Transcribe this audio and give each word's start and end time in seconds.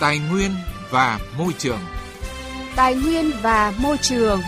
Tài 0.00 0.18
nguyên 0.18 0.50
và 0.90 1.20
môi 1.38 1.52
trường. 1.58 1.80
Tài 2.76 2.94
nguyên 2.94 3.30
và 3.42 3.74
môi 3.82 3.96
trường. 3.98 4.40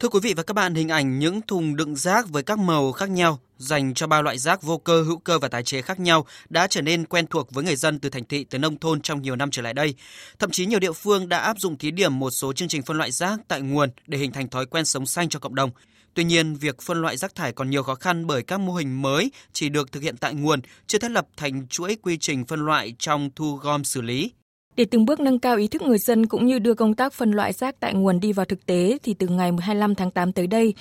Thưa 0.00 0.08
quý 0.08 0.20
vị 0.22 0.34
và 0.34 0.42
các 0.42 0.54
bạn, 0.54 0.74
hình 0.74 0.88
ảnh 0.88 1.18
những 1.18 1.40
thùng 1.42 1.76
đựng 1.76 1.96
rác 1.96 2.28
với 2.28 2.42
các 2.42 2.58
màu 2.58 2.92
khác 2.92 3.10
nhau 3.10 3.38
dành 3.58 3.94
cho 3.94 4.06
ba 4.06 4.22
loại 4.22 4.38
rác 4.38 4.62
vô 4.62 4.78
cơ, 4.78 5.02
hữu 5.02 5.18
cơ 5.18 5.38
và 5.38 5.48
tái 5.48 5.62
chế 5.62 5.82
khác 5.82 6.00
nhau 6.00 6.26
đã 6.48 6.66
trở 6.66 6.82
nên 6.82 7.04
quen 7.04 7.26
thuộc 7.26 7.50
với 7.50 7.64
người 7.64 7.76
dân 7.76 7.98
từ 7.98 8.10
thành 8.10 8.24
thị 8.24 8.44
tới 8.44 8.58
nông 8.58 8.78
thôn 8.78 9.00
trong 9.00 9.22
nhiều 9.22 9.36
năm 9.36 9.50
trở 9.50 9.62
lại 9.62 9.74
đây. 9.74 9.94
Thậm 10.38 10.50
chí 10.50 10.66
nhiều 10.66 10.78
địa 10.78 10.92
phương 10.92 11.28
đã 11.28 11.38
áp 11.38 11.58
dụng 11.58 11.78
thí 11.78 11.90
điểm 11.90 12.18
một 12.18 12.30
số 12.30 12.52
chương 12.52 12.68
trình 12.68 12.82
phân 12.82 12.98
loại 12.98 13.10
rác 13.10 13.40
tại 13.48 13.60
nguồn 13.60 13.90
để 14.06 14.18
hình 14.18 14.32
thành 14.32 14.48
thói 14.48 14.66
quen 14.66 14.84
sống 14.84 15.06
xanh 15.06 15.28
cho 15.28 15.38
cộng 15.38 15.54
đồng. 15.54 15.70
Tuy 16.14 16.24
nhiên, 16.24 16.54
việc 16.54 16.82
phân 16.82 17.02
loại 17.02 17.16
rác 17.16 17.34
thải 17.34 17.52
còn 17.52 17.70
nhiều 17.70 17.82
khó 17.82 17.94
khăn 17.94 18.26
bởi 18.26 18.42
các 18.42 18.60
mô 18.60 18.74
hình 18.74 19.02
mới 19.02 19.30
chỉ 19.52 19.68
được 19.68 19.92
thực 19.92 20.02
hiện 20.02 20.16
tại 20.16 20.34
nguồn, 20.34 20.60
chưa 20.86 20.98
thiết 20.98 21.10
lập 21.10 21.26
thành 21.36 21.66
chuỗi 21.68 21.96
quy 22.02 22.18
trình 22.18 22.44
phân 22.44 22.60
loại 22.60 22.94
trong 22.98 23.30
thu 23.36 23.56
gom 23.56 23.84
xử 23.84 24.00
lý. 24.00 24.32
Để 24.76 24.84
từng 24.84 25.04
bước 25.04 25.20
nâng 25.20 25.38
cao 25.38 25.56
ý 25.56 25.68
thức 25.68 25.82
người 25.82 25.98
dân 25.98 26.26
cũng 26.26 26.46
như 26.46 26.58
đưa 26.58 26.74
công 26.74 26.94
tác 26.94 27.12
phân 27.12 27.30
loại 27.30 27.52
rác 27.52 27.80
tại 27.80 27.94
nguồn 27.94 28.20
đi 28.20 28.32
vào 28.32 28.46
thực 28.46 28.66
tế 28.66 28.98
thì 29.02 29.14
từ 29.14 29.28
ngày 29.28 29.50
25 29.60 29.94
tháng 29.94 30.10
8 30.10 30.32
tới 30.32 30.46
đây, 30.46 30.74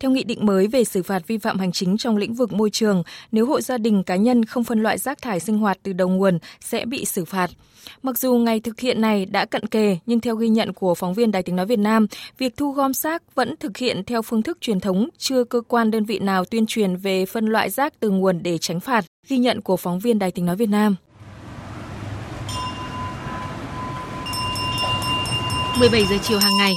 theo 0.00 0.10
nghị 0.10 0.24
định 0.24 0.46
mới 0.46 0.66
về 0.66 0.84
xử 0.84 1.02
phạt 1.02 1.26
vi 1.26 1.38
phạm 1.38 1.58
hành 1.58 1.72
chính 1.72 1.96
trong 1.96 2.16
lĩnh 2.16 2.34
vực 2.34 2.52
môi 2.52 2.70
trường, 2.70 3.02
nếu 3.32 3.46
hộ 3.46 3.60
gia 3.60 3.78
đình 3.78 4.02
cá 4.02 4.16
nhân 4.16 4.44
không 4.44 4.64
phân 4.64 4.82
loại 4.82 4.98
rác 4.98 5.22
thải 5.22 5.40
sinh 5.40 5.58
hoạt 5.58 5.78
từ 5.82 5.92
đầu 5.92 6.08
nguồn 6.08 6.38
sẽ 6.60 6.84
bị 6.84 7.04
xử 7.04 7.24
phạt. 7.24 7.50
Mặc 8.02 8.18
dù 8.18 8.34
ngày 8.34 8.60
thực 8.60 8.80
hiện 8.80 9.00
này 9.00 9.26
đã 9.26 9.44
cận 9.44 9.66
kề, 9.66 9.98
nhưng 10.06 10.20
theo 10.20 10.36
ghi 10.36 10.48
nhận 10.48 10.72
của 10.72 10.94
phóng 10.94 11.14
viên 11.14 11.30
Đài 11.30 11.42
tiếng 11.42 11.56
nói 11.56 11.66
Việt 11.66 11.78
Nam, 11.78 12.06
việc 12.38 12.56
thu 12.56 12.72
gom 12.72 12.94
rác 12.94 13.34
vẫn 13.34 13.56
thực 13.56 13.76
hiện 13.76 14.04
theo 14.04 14.22
phương 14.22 14.42
thức 14.42 14.58
truyền 14.60 14.80
thống, 14.80 15.08
chưa 15.18 15.44
cơ 15.44 15.60
quan 15.68 15.90
đơn 15.90 16.04
vị 16.04 16.18
nào 16.18 16.44
tuyên 16.44 16.66
truyền 16.66 16.96
về 16.96 17.26
phân 17.26 17.46
loại 17.46 17.70
rác 17.70 18.00
từ 18.00 18.10
nguồn 18.10 18.42
để 18.42 18.58
tránh 18.58 18.80
phạt. 18.80 19.04
Ghi 19.28 19.38
nhận 19.38 19.60
của 19.60 19.76
phóng 19.76 19.98
viên 19.98 20.18
Đài 20.18 20.30
tiếng 20.30 20.46
nói 20.46 20.56
Việt 20.56 20.68
Nam. 20.68 20.96
17 25.80 26.06
giờ 26.10 26.16
chiều 26.22 26.38
hàng 26.38 26.56
ngày, 26.56 26.74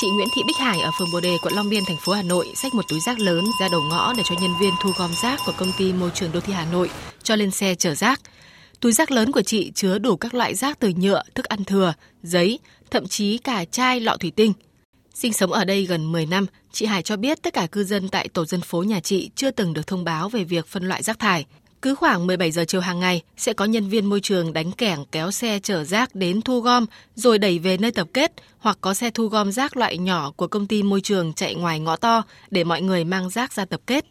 chị 0.00 0.06
Nguyễn 0.10 0.28
Thị 0.34 0.42
Bích 0.46 0.56
Hải 0.56 0.80
ở 0.80 0.90
phường 0.98 1.08
Bồ 1.12 1.20
Đề, 1.20 1.36
quận 1.42 1.54
Long 1.54 1.70
Biên, 1.70 1.84
thành 1.84 1.96
phố 1.96 2.12
Hà 2.12 2.22
Nội 2.22 2.52
xách 2.56 2.74
một 2.74 2.82
túi 2.88 3.00
rác 3.00 3.18
lớn 3.18 3.44
ra 3.60 3.68
đầu 3.72 3.80
ngõ 3.90 4.12
để 4.16 4.22
cho 4.26 4.34
nhân 4.40 4.50
viên 4.60 4.74
thu 4.82 4.90
gom 4.98 5.10
rác 5.22 5.40
của 5.46 5.52
công 5.58 5.72
ty 5.78 5.92
môi 5.92 6.10
trường 6.14 6.32
đô 6.32 6.40
thị 6.40 6.52
Hà 6.52 6.64
Nội 6.72 6.90
cho 7.22 7.36
lên 7.36 7.50
xe 7.50 7.74
chở 7.74 7.94
rác. 7.94 8.20
Túi 8.80 8.92
rác 8.92 9.10
lớn 9.10 9.32
của 9.32 9.42
chị 9.42 9.72
chứa 9.74 9.98
đủ 9.98 10.16
các 10.16 10.34
loại 10.34 10.54
rác 10.54 10.78
từ 10.80 10.92
nhựa, 10.96 11.22
thức 11.34 11.44
ăn 11.44 11.64
thừa, 11.64 11.94
giấy, 12.22 12.58
thậm 12.90 13.06
chí 13.06 13.38
cả 13.38 13.64
chai 13.64 14.00
lọ 14.00 14.16
thủy 14.20 14.32
tinh. 14.36 14.52
Sinh 15.14 15.32
sống 15.32 15.52
ở 15.52 15.64
đây 15.64 15.84
gần 15.84 16.12
10 16.12 16.26
năm, 16.26 16.46
chị 16.72 16.86
Hải 16.86 17.02
cho 17.02 17.16
biết 17.16 17.42
tất 17.42 17.54
cả 17.54 17.66
cư 17.72 17.84
dân 17.84 18.08
tại 18.08 18.28
tổ 18.28 18.44
dân 18.44 18.60
phố 18.60 18.82
nhà 18.82 19.00
chị 19.00 19.30
chưa 19.34 19.50
từng 19.50 19.72
được 19.72 19.86
thông 19.86 20.04
báo 20.04 20.28
về 20.28 20.44
việc 20.44 20.66
phân 20.66 20.88
loại 20.88 21.02
rác 21.02 21.18
thải. 21.18 21.46
Cứ 21.82 21.94
khoảng 21.94 22.26
17 22.26 22.50
giờ 22.50 22.64
chiều 22.68 22.80
hàng 22.80 23.00
ngày 23.00 23.22
sẽ 23.36 23.52
có 23.52 23.64
nhân 23.64 23.88
viên 23.88 24.06
môi 24.06 24.20
trường 24.20 24.52
đánh 24.52 24.72
kẻng 24.72 25.04
kéo 25.12 25.30
xe 25.30 25.58
chở 25.62 25.84
rác 25.84 26.14
đến 26.14 26.42
thu 26.42 26.60
gom 26.60 26.86
rồi 27.14 27.38
đẩy 27.38 27.58
về 27.58 27.76
nơi 27.76 27.90
tập 27.90 28.08
kết 28.14 28.32
hoặc 28.58 28.78
có 28.80 28.94
xe 28.94 29.10
thu 29.10 29.26
gom 29.26 29.52
rác 29.52 29.76
loại 29.76 29.98
nhỏ 29.98 30.32
của 30.36 30.46
công 30.46 30.66
ty 30.66 30.82
môi 30.82 31.00
trường 31.00 31.32
chạy 31.32 31.54
ngoài 31.54 31.80
ngõ 31.80 31.96
to 31.96 32.22
để 32.50 32.64
mọi 32.64 32.82
người 32.82 33.04
mang 33.04 33.30
rác 33.30 33.52
ra 33.52 33.64
tập 33.64 33.80
kết. 33.86 34.04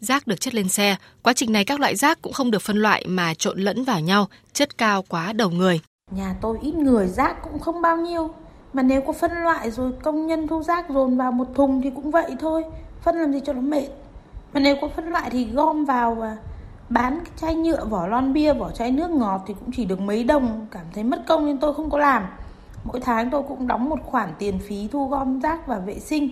Rác 0.00 0.26
được 0.26 0.40
chất 0.40 0.54
lên 0.54 0.68
xe, 0.68 0.96
quá 1.22 1.32
trình 1.32 1.52
này 1.52 1.64
các 1.64 1.80
loại 1.80 1.96
rác 1.96 2.22
cũng 2.22 2.32
không 2.32 2.50
được 2.50 2.62
phân 2.62 2.76
loại 2.76 3.04
mà 3.06 3.34
trộn 3.34 3.58
lẫn 3.58 3.84
vào 3.84 4.00
nhau, 4.00 4.28
chất 4.52 4.78
cao 4.78 5.02
quá 5.02 5.32
đầu 5.32 5.50
người. 5.50 5.80
Nhà 6.10 6.34
tôi 6.40 6.58
ít 6.62 6.74
người, 6.74 7.06
rác 7.06 7.36
cũng 7.42 7.58
không 7.58 7.82
bao 7.82 7.96
nhiêu. 7.96 8.34
Mà 8.72 8.82
nếu 8.82 9.00
có 9.00 9.12
phân 9.12 9.30
loại 9.42 9.70
rồi 9.70 9.92
công 10.02 10.26
nhân 10.26 10.48
thu 10.48 10.62
rác 10.62 10.90
dồn 10.90 11.16
vào 11.16 11.32
một 11.32 11.46
thùng 11.54 11.82
thì 11.82 11.90
cũng 11.94 12.10
vậy 12.10 12.30
thôi. 12.40 12.64
Phân 13.02 13.16
làm 13.16 13.32
gì 13.32 13.40
cho 13.46 13.52
nó 13.52 13.60
mệt. 13.60 13.86
Mà 14.52 14.60
nếu 14.60 14.76
có 14.80 14.88
phân 14.96 15.10
loại 15.10 15.30
thì 15.30 15.44
gom 15.44 15.84
vào 15.84 16.14
và 16.14 16.36
bán 16.94 17.24
cái 17.24 17.32
chai 17.36 17.54
nhựa 17.54 17.84
vỏ 17.84 18.06
lon 18.06 18.32
bia 18.32 18.52
vỏ 18.52 18.70
chai 18.70 18.90
nước 18.90 19.10
ngọt 19.10 19.44
thì 19.46 19.54
cũng 19.60 19.70
chỉ 19.76 19.84
được 19.84 20.00
mấy 20.00 20.24
đồng 20.24 20.66
cảm 20.70 20.86
thấy 20.94 21.04
mất 21.04 21.24
công 21.26 21.46
nên 21.46 21.58
tôi 21.58 21.74
không 21.74 21.90
có 21.90 21.98
làm 21.98 22.26
mỗi 22.84 23.00
tháng 23.00 23.30
tôi 23.30 23.42
cũng 23.48 23.66
đóng 23.66 23.90
một 23.90 23.98
khoản 24.02 24.32
tiền 24.38 24.58
phí 24.58 24.88
thu 24.92 25.08
gom 25.08 25.40
rác 25.40 25.66
và 25.66 25.78
vệ 25.78 25.98
sinh 25.98 26.30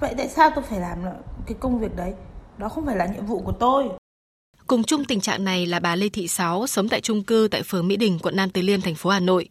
vậy 0.00 0.14
tại 0.18 0.28
sao 0.28 0.50
tôi 0.54 0.64
phải 0.64 0.80
làm 0.80 0.98
cái 1.46 1.56
công 1.60 1.78
việc 1.78 1.96
đấy 1.96 2.12
đó 2.58 2.68
không 2.68 2.86
phải 2.86 2.96
là 2.96 3.06
nhiệm 3.06 3.26
vụ 3.26 3.38
của 3.38 3.52
tôi 3.52 3.88
Cùng 4.66 4.82
chung 4.82 5.04
tình 5.04 5.20
trạng 5.20 5.44
này 5.44 5.66
là 5.66 5.80
bà 5.80 5.96
Lê 5.96 6.08
Thị 6.08 6.28
Sáu 6.28 6.66
sống 6.66 6.88
tại 6.88 7.00
trung 7.00 7.24
cư 7.24 7.48
tại 7.50 7.62
phường 7.62 7.88
Mỹ 7.88 7.96
Đình, 7.96 8.18
quận 8.22 8.36
Nam 8.36 8.50
Từ 8.50 8.62
Liêm, 8.62 8.80
thành 8.80 8.94
phố 8.94 9.10
Hà 9.10 9.20
Nội. 9.20 9.48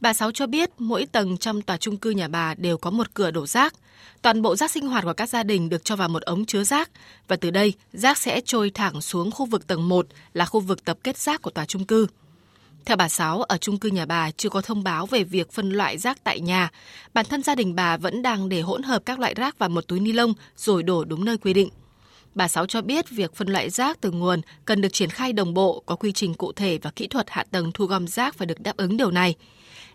Bà 0.00 0.12
Sáu 0.12 0.32
cho 0.32 0.46
biết 0.46 0.70
mỗi 0.78 1.06
tầng 1.06 1.36
trong 1.36 1.62
tòa 1.62 1.76
trung 1.76 1.96
cư 1.96 2.10
nhà 2.10 2.28
bà 2.28 2.54
đều 2.54 2.78
có 2.78 2.90
một 2.90 3.14
cửa 3.14 3.30
đổ 3.30 3.46
rác. 3.46 3.74
Toàn 4.22 4.42
bộ 4.42 4.56
rác 4.56 4.70
sinh 4.70 4.86
hoạt 4.86 5.04
của 5.04 5.12
các 5.12 5.28
gia 5.28 5.42
đình 5.42 5.68
được 5.68 5.84
cho 5.84 5.96
vào 5.96 6.08
một 6.08 6.22
ống 6.22 6.44
chứa 6.44 6.64
rác 6.64 6.90
và 7.28 7.36
từ 7.36 7.50
đây 7.50 7.72
rác 7.92 8.18
sẽ 8.18 8.40
trôi 8.40 8.70
thẳng 8.70 9.00
xuống 9.00 9.30
khu 9.30 9.46
vực 9.46 9.66
tầng 9.66 9.88
1 9.88 10.06
là 10.32 10.44
khu 10.44 10.60
vực 10.60 10.84
tập 10.84 10.98
kết 11.04 11.18
rác 11.18 11.42
của 11.42 11.50
tòa 11.50 11.64
trung 11.64 11.84
cư. 11.84 12.06
Theo 12.84 12.96
bà 12.96 13.08
Sáu, 13.08 13.42
ở 13.42 13.56
trung 13.56 13.78
cư 13.78 13.88
nhà 13.88 14.06
bà 14.06 14.30
chưa 14.30 14.48
có 14.48 14.60
thông 14.60 14.84
báo 14.84 15.06
về 15.06 15.24
việc 15.24 15.52
phân 15.52 15.70
loại 15.70 15.98
rác 15.98 16.24
tại 16.24 16.40
nhà. 16.40 16.70
Bản 17.14 17.26
thân 17.26 17.42
gia 17.42 17.54
đình 17.54 17.74
bà 17.74 17.96
vẫn 17.96 18.22
đang 18.22 18.48
để 18.48 18.60
hỗn 18.60 18.82
hợp 18.82 19.02
các 19.04 19.18
loại 19.18 19.34
rác 19.34 19.58
vào 19.58 19.68
một 19.68 19.88
túi 19.88 20.00
ni 20.00 20.12
lông 20.12 20.34
rồi 20.56 20.82
đổ 20.82 21.04
đúng 21.04 21.24
nơi 21.24 21.38
quy 21.38 21.52
định. 21.52 21.68
Bà 22.34 22.48
Sáu 22.48 22.66
cho 22.66 22.82
biết 22.82 23.10
việc 23.10 23.34
phân 23.34 23.48
loại 23.48 23.70
rác 23.70 24.00
từ 24.00 24.10
nguồn 24.10 24.40
cần 24.64 24.80
được 24.80 24.92
triển 24.92 25.10
khai 25.10 25.32
đồng 25.32 25.54
bộ, 25.54 25.82
có 25.86 25.96
quy 25.96 26.12
trình 26.12 26.34
cụ 26.34 26.52
thể 26.52 26.78
và 26.82 26.90
kỹ 26.90 27.06
thuật 27.06 27.30
hạ 27.30 27.44
tầng 27.50 27.72
thu 27.74 27.86
gom 27.86 28.06
rác 28.06 28.34
phải 28.34 28.46
được 28.46 28.60
đáp 28.60 28.76
ứng 28.76 28.96
điều 28.96 29.10
này. 29.10 29.34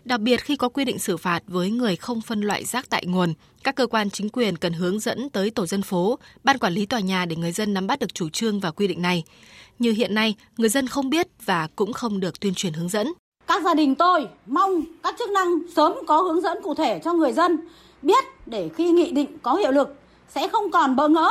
Đặc 0.04 0.20
biệt 0.20 0.36
khi 0.36 0.56
có 0.56 0.68
quy 0.68 0.84
định 0.84 0.98
xử 0.98 1.16
phạt 1.16 1.42
với 1.46 1.70
người 1.70 1.96
không 1.96 2.20
phân 2.20 2.40
loại 2.40 2.64
rác 2.64 2.90
tại 2.90 3.06
nguồn, 3.06 3.34
các 3.64 3.74
cơ 3.74 3.86
quan 3.86 4.10
chính 4.10 4.28
quyền 4.28 4.56
cần 4.56 4.72
hướng 4.72 4.98
dẫn 4.98 5.30
tới 5.30 5.50
tổ 5.50 5.66
dân 5.66 5.82
phố, 5.82 6.18
ban 6.42 6.58
quản 6.58 6.72
lý 6.72 6.86
tòa 6.86 7.00
nhà 7.00 7.24
để 7.24 7.36
người 7.36 7.52
dân 7.52 7.74
nắm 7.74 7.86
bắt 7.86 7.98
được 7.98 8.14
chủ 8.14 8.28
trương 8.28 8.60
và 8.60 8.70
quy 8.70 8.86
định 8.86 9.02
này. 9.02 9.24
Như 9.78 9.92
hiện 9.92 10.14
nay, 10.14 10.34
người 10.56 10.68
dân 10.68 10.86
không 10.86 11.10
biết 11.10 11.26
và 11.44 11.68
cũng 11.76 11.92
không 11.92 12.20
được 12.20 12.40
tuyên 12.40 12.54
truyền 12.54 12.72
hướng 12.72 12.88
dẫn. 12.88 13.12
Các 13.46 13.62
gia 13.62 13.74
đình 13.74 13.94
tôi 13.94 14.28
mong 14.46 14.84
các 15.02 15.14
chức 15.18 15.30
năng 15.30 15.58
sớm 15.76 15.92
có 16.06 16.20
hướng 16.20 16.40
dẫn 16.40 16.58
cụ 16.62 16.74
thể 16.74 17.00
cho 17.04 17.12
người 17.12 17.32
dân 17.32 17.58
biết 18.02 18.24
để 18.46 18.68
khi 18.68 18.90
nghị 18.90 19.10
định 19.12 19.38
có 19.42 19.54
hiệu 19.54 19.70
lực 19.70 19.94
sẽ 20.28 20.48
không 20.48 20.70
còn 20.70 20.96
bỡ 20.96 21.08
ngỡ. 21.08 21.30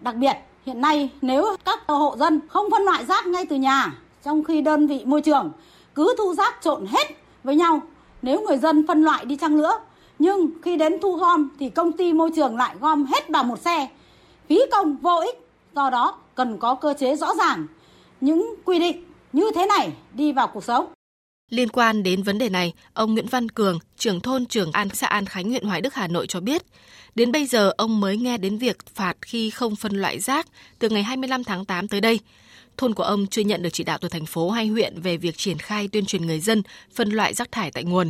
Đặc 0.00 0.14
biệt, 0.14 0.36
hiện 0.66 0.80
nay 0.80 1.10
nếu 1.22 1.56
các 1.64 1.78
hộ 1.88 2.16
dân 2.18 2.40
không 2.48 2.70
phân 2.70 2.82
loại 2.82 3.04
rác 3.04 3.26
ngay 3.26 3.46
từ 3.46 3.56
nhà, 3.56 3.94
trong 4.24 4.44
khi 4.44 4.60
đơn 4.60 4.86
vị 4.86 5.02
môi 5.04 5.20
trường 5.22 5.52
cứ 5.94 6.14
thu 6.18 6.34
rác 6.34 6.58
trộn 6.62 6.86
hết 6.86 7.08
với 7.44 7.56
nhau 7.56 7.82
nếu 8.22 8.40
người 8.40 8.58
dân 8.58 8.86
phân 8.86 9.02
loại 9.02 9.24
đi 9.24 9.36
chăng 9.36 9.56
nữa. 9.56 9.80
Nhưng 10.18 10.50
khi 10.62 10.76
đến 10.76 11.00
thu 11.02 11.16
gom 11.16 11.48
thì 11.58 11.70
công 11.70 11.92
ty 11.92 12.12
môi 12.12 12.30
trường 12.36 12.56
lại 12.56 12.76
gom 12.80 13.04
hết 13.04 13.28
vào 13.28 13.44
một 13.44 13.60
xe. 13.60 13.88
Phí 14.48 14.60
công 14.70 14.96
vô 14.96 15.20
ích 15.20 15.48
do 15.74 15.90
đó 15.90 16.18
cần 16.34 16.58
có 16.58 16.74
cơ 16.74 16.94
chế 16.98 17.16
rõ 17.16 17.34
ràng. 17.34 17.66
Những 18.20 18.54
quy 18.64 18.78
định 18.78 19.04
như 19.32 19.50
thế 19.54 19.66
này 19.66 19.92
đi 20.14 20.32
vào 20.32 20.46
cuộc 20.46 20.64
sống. 20.64 20.86
Liên 21.50 21.68
quan 21.68 22.02
đến 22.02 22.22
vấn 22.22 22.38
đề 22.38 22.48
này, 22.48 22.72
ông 22.94 23.12
Nguyễn 23.12 23.26
Văn 23.26 23.48
Cường, 23.48 23.78
trưởng 23.96 24.20
thôn 24.20 24.46
Trường 24.46 24.72
An, 24.72 24.88
xã 24.94 25.06
An 25.06 25.26
Khánh, 25.26 25.50
huyện 25.50 25.64
Hoài 25.64 25.80
Đức, 25.80 25.94
Hà 25.94 26.06
Nội 26.06 26.26
cho 26.26 26.40
biết, 26.40 26.62
đến 27.14 27.32
bây 27.32 27.46
giờ 27.46 27.72
ông 27.76 28.00
mới 28.00 28.16
nghe 28.16 28.38
đến 28.38 28.58
việc 28.58 28.86
phạt 28.94 29.16
khi 29.20 29.50
không 29.50 29.76
phân 29.76 29.92
loại 29.92 30.18
rác 30.18 30.46
từ 30.78 30.88
ngày 30.88 31.02
25 31.02 31.44
tháng 31.44 31.64
8 31.64 31.88
tới 31.88 32.00
đây 32.00 32.20
thôn 32.82 32.94
của 32.94 33.02
ông 33.02 33.20
chưa 33.30 33.42
nhận 33.42 33.62
được 33.62 33.68
chỉ 33.72 33.84
đạo 33.84 33.98
từ 34.00 34.08
thành 34.12 34.26
phố 34.32 34.50
hay 34.50 34.66
huyện 34.66 34.92
về 35.04 35.16
việc 35.16 35.34
triển 35.36 35.58
khai 35.58 35.88
tuyên 35.92 36.04
truyền 36.06 36.22
người 36.22 36.40
dân 36.40 36.62
phân 36.96 37.08
loại 37.08 37.34
rác 37.34 37.48
thải 37.52 37.70
tại 37.74 37.84
nguồn. 37.84 38.06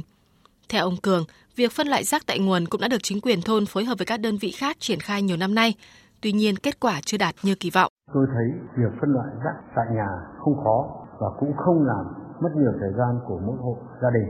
Theo 0.71 0.84
ông 0.84 0.97
Cường, 1.03 1.25
việc 1.56 1.72
phân 1.72 1.87
loại 1.88 2.05
rác 2.05 2.22
tại 2.27 2.38
nguồn 2.38 2.62
cũng 2.71 2.81
đã 2.81 2.88
được 2.88 3.03
chính 3.03 3.21
quyền 3.25 3.41
thôn 3.47 3.62
phối 3.66 3.84
hợp 3.84 3.99
với 3.99 4.06
các 4.06 4.21
đơn 4.21 4.37
vị 4.43 4.50
khác 4.61 4.77
triển 4.78 5.00
khai 5.00 5.22
nhiều 5.22 5.37
năm 5.37 5.55
nay. 5.55 5.75
Tuy 6.22 6.32
nhiên, 6.32 6.55
kết 6.56 6.81
quả 6.81 6.97
chưa 7.05 7.19
đạt 7.19 7.34
như 7.43 7.55
kỳ 7.61 7.71
vọng. 7.71 7.91
Tôi 8.15 8.27
thấy 8.34 8.47
việc 8.78 8.93
phân 9.00 9.11
loại 9.16 9.28
rác 9.44 9.56
tại 9.77 9.87
nhà 9.97 10.09
không 10.41 10.56
khó 10.65 10.78
và 11.21 11.28
cũng 11.41 11.53
không 11.56 11.78
làm 11.91 12.05
mất 12.43 12.53
nhiều 12.61 12.72
thời 12.81 12.93
gian 12.99 13.12
của 13.27 13.38
mỗi 13.47 13.56
hộ 13.65 13.75
gia 14.03 14.11
đình 14.16 14.28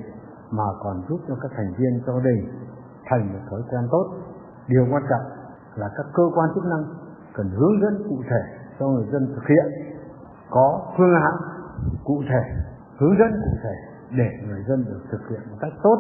mà 0.50 0.68
còn 0.82 0.96
giúp 1.08 1.20
cho 1.28 1.34
các 1.42 1.50
thành 1.56 1.70
viên 1.78 1.92
trong 2.06 2.16
gia 2.16 2.24
đình 2.30 2.40
thành 3.08 3.32
một 3.32 3.42
thói 3.50 3.60
quen 3.70 3.84
tốt. 3.90 4.06
Điều 4.68 4.84
quan 4.90 5.02
trọng 5.10 5.26
là 5.80 5.88
các 5.96 6.06
cơ 6.14 6.24
quan 6.34 6.48
chức 6.54 6.64
năng 6.72 6.84
cần 7.36 7.48
hướng 7.58 7.74
dẫn 7.82 7.94
cụ 8.08 8.22
thể 8.30 8.42
cho 8.78 8.86
người 8.86 9.06
dân 9.12 9.22
thực 9.34 9.46
hiện 9.48 9.91
có 10.54 10.94
phương 10.96 11.14
án 11.14 11.34
cụ 12.04 12.22
thể, 12.28 12.42
hướng 12.98 13.18
dẫn 13.18 13.30
cụ 13.44 13.56
thể 13.62 13.74
để 14.10 14.28
người 14.46 14.64
dân 14.68 14.84
được 14.84 15.00
thực 15.10 15.28
hiện 15.30 15.40
một 15.50 15.56
cách 15.60 15.72
tốt, 15.82 15.98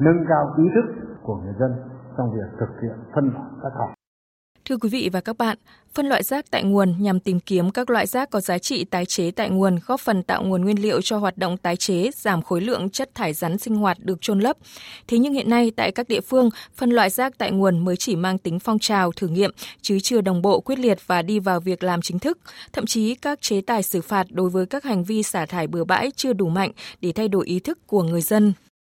nâng 0.00 0.24
cao 0.28 0.54
ý 0.56 0.64
thức 0.74 0.84
của 1.22 1.36
người 1.36 1.54
dân 1.58 1.72
trong 2.16 2.30
việc 2.34 2.58
thực 2.60 2.80
hiện 2.82 2.96
phân 3.14 3.32
loại 3.34 3.46
rác 3.62 3.70
thải. 3.78 4.01
Thưa 4.64 4.76
quý 4.76 4.88
vị 4.88 5.08
và 5.12 5.20
các 5.20 5.38
bạn, 5.38 5.58
phân 5.94 6.06
loại 6.06 6.22
rác 6.22 6.50
tại 6.50 6.62
nguồn 6.62 6.94
nhằm 6.98 7.20
tìm 7.20 7.40
kiếm 7.40 7.70
các 7.70 7.90
loại 7.90 8.06
rác 8.06 8.30
có 8.30 8.40
giá 8.40 8.58
trị 8.58 8.84
tái 8.84 9.06
chế 9.06 9.30
tại 9.30 9.50
nguồn, 9.50 9.78
góp 9.86 10.00
phần 10.00 10.22
tạo 10.22 10.42
nguồn 10.42 10.62
nguyên 10.64 10.82
liệu 10.82 11.00
cho 11.02 11.18
hoạt 11.18 11.38
động 11.38 11.56
tái 11.56 11.76
chế, 11.76 12.10
giảm 12.14 12.42
khối 12.42 12.60
lượng 12.60 12.90
chất 12.90 13.14
thải 13.14 13.32
rắn 13.32 13.58
sinh 13.58 13.76
hoạt 13.76 13.98
được 14.00 14.20
chôn 14.20 14.40
lấp. 14.40 14.56
Thế 15.08 15.18
nhưng 15.18 15.32
hiện 15.32 15.50
nay 15.50 15.72
tại 15.76 15.92
các 15.92 16.08
địa 16.08 16.20
phương, 16.20 16.50
phân 16.74 16.90
loại 16.90 17.10
rác 17.10 17.38
tại 17.38 17.50
nguồn 17.50 17.84
mới 17.84 17.96
chỉ 17.96 18.16
mang 18.16 18.38
tính 18.38 18.58
phong 18.58 18.78
trào, 18.78 19.12
thử 19.12 19.28
nghiệm, 19.28 19.50
chứ 19.80 19.98
chưa 20.00 20.20
đồng 20.20 20.42
bộ 20.42 20.60
quyết 20.60 20.78
liệt 20.78 20.98
và 21.06 21.22
đi 21.22 21.38
vào 21.38 21.60
việc 21.60 21.82
làm 21.82 22.02
chính 22.02 22.18
thức. 22.18 22.38
Thậm 22.72 22.86
chí 22.86 23.14
các 23.14 23.40
chế 23.40 23.60
tài 23.60 23.82
xử 23.82 24.00
phạt 24.00 24.26
đối 24.30 24.50
với 24.50 24.66
các 24.66 24.84
hành 24.84 25.04
vi 25.04 25.22
xả 25.22 25.46
thải 25.46 25.66
bừa 25.66 25.84
bãi 25.84 26.10
chưa 26.16 26.32
đủ 26.32 26.48
mạnh 26.48 26.70
để 27.00 27.12
thay 27.12 27.28
đổi 27.28 27.46
ý 27.46 27.60
thức 27.60 27.78
của 27.86 28.02
người 28.02 28.22
dân. 28.22 28.52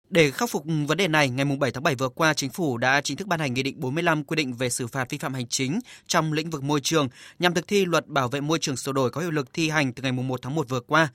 Để 0.10 0.32
khắc 0.32 0.50
phục 0.50 0.64
vấn 0.88 0.98
đề 0.98 1.08
này, 1.08 1.30
ngày 1.30 1.46
7 1.60 1.72
tháng 1.72 1.84
7 1.84 1.96
vừa 1.96 2.10
qua, 2.10 2.34
Chính 2.34 2.50
phủ 2.50 2.78
đã 2.78 3.02
chính 3.02 3.18
thức 3.18 3.28
ban 3.28 3.40
hành 3.40 3.54
Nghị 3.54 3.64
định 3.64 3.80
45 3.80 4.24
quy 4.24 4.36
định 4.36 4.54
về 4.54 4.70
xử 4.70 4.88
phạt 4.88 5.10
vi 5.10 5.18
phạm 5.18 5.34
hành 5.34 5.48
chính 5.48 5.80
trong 6.08 6.34
lĩnh 6.34 6.50
vực 6.50 6.64
môi 6.64 6.82
trường 6.82 7.10
nhằm 7.40 7.54
thực 7.54 7.68
thi 7.68 7.86
luật 7.86 8.08
bảo 8.08 8.28
vệ 8.28 8.42
môi 8.42 8.60
trường 8.60 8.78
sửa 8.78 8.92
đổi 8.92 9.10
có 9.12 9.22
hiệu 9.22 9.32
lực 9.32 9.54
thi 9.54 9.70
hành 9.70 9.94
từ 9.94 10.04
ngày 10.04 10.12
1 10.12 10.42
tháng 10.42 10.56
1 10.56 10.70
vừa 10.70 10.80
qua. 10.80 11.10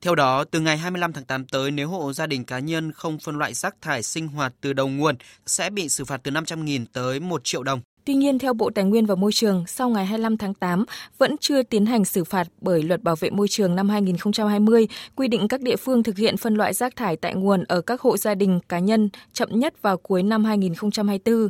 Theo 0.00 0.14
đó, 0.14 0.44
từ 0.44 0.60
ngày 0.60 0.78
25 0.78 1.12
tháng 1.12 1.24
8 1.24 1.46
tới, 1.46 1.70
nếu 1.70 1.88
hộ 1.88 2.12
gia 2.12 2.26
đình 2.26 2.44
cá 2.44 2.58
nhân 2.58 2.92
không 2.92 3.18
phân 3.18 3.38
loại 3.38 3.54
rác 3.54 3.74
thải 3.82 4.02
sinh 4.02 4.28
hoạt 4.28 4.54
từ 4.60 4.72
đầu 4.72 4.88
nguồn 4.88 5.16
sẽ 5.46 5.70
bị 5.70 5.88
xử 5.88 6.04
phạt 6.04 6.20
từ 6.22 6.30
500.000 6.30 6.84
tới 6.92 7.20
1 7.20 7.40
triệu 7.44 7.62
đồng. 7.62 7.80
Tuy 8.08 8.14
nhiên, 8.14 8.38
theo 8.38 8.54
Bộ 8.54 8.70
Tài 8.74 8.84
nguyên 8.84 9.06
và 9.06 9.14
Môi 9.14 9.32
trường, 9.32 9.64
sau 9.66 9.88
ngày 9.88 10.06
25 10.06 10.36
tháng 10.36 10.54
8 10.54 10.84
vẫn 11.18 11.36
chưa 11.40 11.62
tiến 11.62 11.86
hành 11.86 12.04
xử 12.04 12.24
phạt 12.24 12.48
bởi 12.60 12.82
Luật 12.82 13.02
Bảo 13.02 13.16
vệ 13.16 13.30
Môi 13.30 13.48
trường 13.48 13.76
năm 13.76 13.88
2020 13.88 14.88
quy 15.16 15.28
định 15.28 15.48
các 15.48 15.60
địa 15.60 15.76
phương 15.76 16.02
thực 16.02 16.16
hiện 16.16 16.36
phân 16.36 16.54
loại 16.54 16.74
rác 16.74 16.96
thải 16.96 17.16
tại 17.16 17.34
nguồn 17.34 17.64
ở 17.64 17.80
các 17.80 18.00
hộ 18.00 18.16
gia 18.16 18.34
đình 18.34 18.60
cá 18.68 18.78
nhân 18.78 19.08
chậm 19.32 19.48
nhất 19.52 19.82
vào 19.82 19.96
cuối 19.96 20.22
năm 20.22 20.44
2024. 20.44 21.48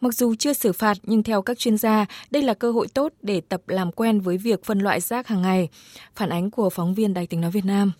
Mặc 0.00 0.14
dù 0.14 0.34
chưa 0.34 0.52
xử 0.52 0.72
phạt 0.72 0.96
nhưng 1.02 1.22
theo 1.22 1.42
các 1.42 1.58
chuyên 1.58 1.76
gia, 1.76 2.06
đây 2.30 2.42
là 2.42 2.54
cơ 2.54 2.72
hội 2.72 2.88
tốt 2.94 3.12
để 3.22 3.40
tập 3.40 3.62
làm 3.66 3.92
quen 3.92 4.20
với 4.20 4.38
việc 4.38 4.64
phân 4.64 4.78
loại 4.78 5.00
rác 5.00 5.26
hàng 5.26 5.42
ngày. 5.42 5.68
Phản 6.14 6.28
ánh 6.28 6.50
của 6.50 6.70
phóng 6.70 6.94
viên 6.94 7.14
Đài 7.14 7.26
tiếng 7.26 7.40
nói 7.40 7.50
Việt 7.50 7.64
Nam. 7.64 7.92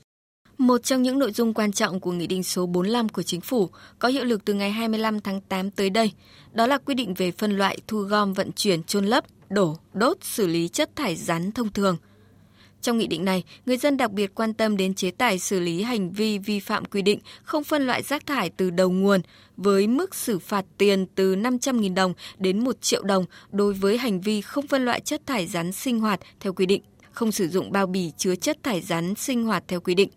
Một 0.58 0.82
trong 0.82 1.02
những 1.02 1.18
nội 1.18 1.32
dung 1.32 1.54
quan 1.54 1.72
trọng 1.72 2.00
của 2.00 2.12
Nghị 2.12 2.26
định 2.26 2.42
số 2.42 2.66
45 2.66 3.08
của 3.08 3.22
Chính 3.22 3.40
phủ 3.40 3.70
có 3.98 4.08
hiệu 4.08 4.24
lực 4.24 4.44
từ 4.44 4.54
ngày 4.54 4.70
25 4.70 5.20
tháng 5.20 5.40
8 5.40 5.70
tới 5.70 5.90
đây, 5.90 6.12
đó 6.52 6.66
là 6.66 6.78
quy 6.78 6.94
định 6.94 7.14
về 7.14 7.30
phân 7.30 7.58
loại, 7.58 7.78
thu 7.86 7.98
gom, 7.98 8.32
vận 8.32 8.52
chuyển, 8.52 8.82
chôn 8.82 9.06
lấp, 9.06 9.24
đổ, 9.50 9.76
đốt, 9.92 10.16
xử 10.22 10.46
lý 10.46 10.68
chất 10.68 10.96
thải 10.96 11.16
rắn 11.16 11.52
thông 11.52 11.72
thường. 11.72 11.96
Trong 12.80 12.98
nghị 12.98 13.06
định 13.06 13.24
này, 13.24 13.44
người 13.66 13.76
dân 13.76 13.96
đặc 13.96 14.10
biệt 14.10 14.34
quan 14.34 14.54
tâm 14.54 14.76
đến 14.76 14.94
chế 14.94 15.10
tài 15.10 15.38
xử 15.38 15.60
lý 15.60 15.82
hành 15.82 16.12
vi 16.12 16.38
vi 16.38 16.60
phạm 16.60 16.84
quy 16.84 17.02
định 17.02 17.20
không 17.42 17.64
phân 17.64 17.86
loại 17.86 18.02
rác 18.02 18.26
thải 18.26 18.50
từ 18.50 18.70
đầu 18.70 18.90
nguồn 18.90 19.20
với 19.56 19.86
mức 19.86 20.14
xử 20.14 20.38
phạt 20.38 20.64
tiền 20.78 21.06
từ 21.14 21.36
500.000 21.36 21.94
đồng 21.94 22.14
đến 22.38 22.64
1 22.64 22.80
triệu 22.80 23.02
đồng 23.02 23.24
đối 23.50 23.72
với 23.74 23.98
hành 23.98 24.20
vi 24.20 24.40
không 24.40 24.66
phân 24.66 24.84
loại 24.84 25.00
chất 25.00 25.26
thải 25.26 25.46
rắn 25.46 25.72
sinh 25.72 26.00
hoạt 26.00 26.20
theo 26.40 26.52
quy 26.52 26.66
định, 26.66 26.82
không 27.12 27.32
sử 27.32 27.48
dụng 27.48 27.72
bao 27.72 27.86
bì 27.86 28.12
chứa 28.16 28.34
chất 28.34 28.62
thải 28.62 28.80
rắn 28.80 29.14
sinh 29.14 29.44
hoạt 29.44 29.64
theo 29.68 29.80
quy 29.80 29.94
định. 29.94 30.10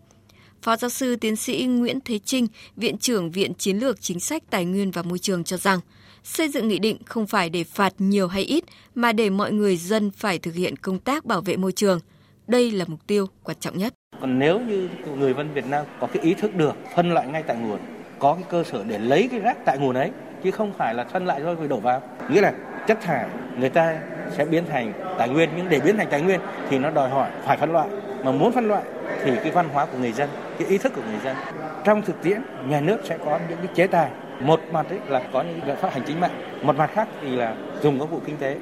Phó 0.62 0.76
giáo 0.76 0.90
sư 0.90 1.16
tiến 1.16 1.36
sĩ 1.36 1.66
Nguyễn 1.66 1.98
Thế 2.04 2.18
Trinh, 2.18 2.46
Viện 2.76 2.98
trưởng 2.98 3.30
Viện 3.30 3.54
Chiến 3.54 3.78
lược 3.78 4.00
Chính 4.00 4.20
sách 4.20 4.42
Tài 4.50 4.64
nguyên 4.64 4.90
và 4.90 5.02
Môi 5.02 5.18
trường 5.18 5.44
cho 5.44 5.56
rằng, 5.56 5.80
xây 6.24 6.48
dựng 6.48 6.68
nghị 6.68 6.78
định 6.78 6.96
không 7.04 7.26
phải 7.26 7.50
để 7.50 7.64
phạt 7.64 7.92
nhiều 7.98 8.28
hay 8.28 8.42
ít, 8.42 8.64
mà 8.94 9.12
để 9.12 9.30
mọi 9.30 9.52
người 9.52 9.76
dân 9.76 10.10
phải 10.10 10.38
thực 10.38 10.54
hiện 10.54 10.76
công 10.76 10.98
tác 10.98 11.24
bảo 11.24 11.40
vệ 11.40 11.56
môi 11.56 11.72
trường. 11.72 12.00
Đây 12.46 12.70
là 12.70 12.84
mục 12.88 13.06
tiêu 13.06 13.26
quan 13.42 13.56
trọng 13.60 13.78
nhất. 13.78 13.94
Còn 14.20 14.38
nếu 14.38 14.60
như 14.60 14.88
người 15.18 15.34
dân 15.34 15.54
Việt 15.54 15.66
Nam 15.66 15.86
có 16.00 16.06
cái 16.06 16.22
ý 16.22 16.34
thức 16.34 16.54
được 16.54 16.74
phân 16.96 17.10
loại 17.10 17.26
ngay 17.26 17.42
tại 17.46 17.56
nguồn, 17.56 17.78
có 18.18 18.34
cái 18.34 18.44
cơ 18.50 18.64
sở 18.64 18.84
để 18.84 18.98
lấy 18.98 19.28
cái 19.30 19.40
rác 19.40 19.56
tại 19.64 19.78
nguồn 19.78 19.96
ấy, 19.96 20.10
chứ 20.44 20.50
không 20.50 20.72
phải 20.78 20.94
là 20.94 21.04
phân 21.12 21.26
lại 21.26 21.40
rồi 21.40 21.54
rồi 21.54 21.68
đổ 21.68 21.80
vào. 21.80 22.02
Nghĩa 22.30 22.40
là 22.40 22.52
chất 22.88 22.98
thải 23.02 23.26
người 23.58 23.70
ta 23.70 23.98
sẽ 24.36 24.44
biến 24.44 24.64
thành 24.68 24.92
tài 25.18 25.28
nguyên 25.28 25.50
nhưng 25.56 25.68
để 25.68 25.80
biến 25.80 25.96
thành 25.96 26.08
tài 26.10 26.22
nguyên 26.22 26.40
thì 26.70 26.78
nó 26.78 26.90
đòi 26.90 27.10
hỏi 27.10 27.30
phải 27.44 27.56
phân 27.56 27.72
loại 27.72 27.88
mà 28.24 28.32
muốn 28.32 28.52
phân 28.52 28.68
loại 28.68 28.84
thì 29.24 29.32
cái 29.42 29.50
văn 29.50 29.68
hóa 29.68 29.86
của 29.86 29.98
người 29.98 30.12
dân 30.12 30.28
cái 30.58 30.68
ý 30.68 30.78
thức 30.78 30.92
của 30.96 31.02
người 31.10 31.20
dân. 31.24 31.36
Trong 31.84 32.02
thực 32.02 32.22
tiễn 32.22 32.42
nhà 32.68 32.80
nước 32.80 32.98
sẽ 33.04 33.18
có 33.24 33.38
những 33.48 33.58
cái 33.58 33.74
chế 33.74 33.86
tài. 33.86 34.10
Một 34.40 34.60
mặt 34.72 34.86
ấy 34.88 34.98
là 35.08 35.22
có 35.32 35.42
những 35.42 35.60
biện 35.66 35.76
pháp 35.80 35.92
hành 35.92 36.02
chính 36.06 36.20
mạnh 36.20 36.62
một 36.62 36.76
mặt 36.76 36.90
khác 36.94 37.08
thì 37.22 37.36
là 37.36 37.56
dùng 37.82 37.98
công 37.98 38.10
vụ 38.10 38.20
kinh 38.26 38.36
tế. 38.36 38.58